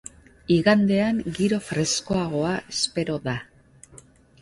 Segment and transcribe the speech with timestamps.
[0.55, 3.39] Igandean giro freskoagoa espero da.